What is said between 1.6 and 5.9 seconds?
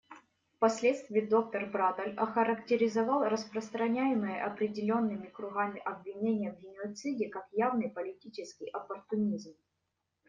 Брадоль охарактеризовал распространяемые определенными кругами